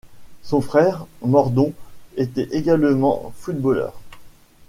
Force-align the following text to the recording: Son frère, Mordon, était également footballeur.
Son 0.41 0.61
frère, 0.61 1.05
Mordon, 1.21 1.73
était 2.17 2.47
également 2.57 3.31
footballeur. 3.37 3.93